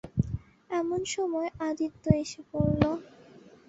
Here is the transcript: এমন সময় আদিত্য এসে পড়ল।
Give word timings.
এমন 0.69 1.01
সময় 1.13 1.49
আদিত্য 1.67 2.03
এসে 2.21 2.41
পড়ল। 2.51 2.81